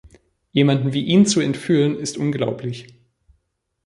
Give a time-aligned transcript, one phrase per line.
[0.51, 2.87] Jemanden wie ihn zu entführen ist unglaublich.